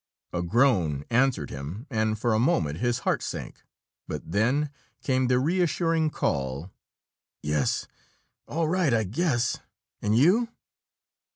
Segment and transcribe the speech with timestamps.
[0.33, 3.61] A groan answered him, and for a moment his heart sank,
[4.07, 4.71] but then
[5.03, 6.71] came the reassuring call:
[7.43, 7.85] "Yes
[8.47, 9.59] all right, I guess.
[10.01, 10.49] And you?"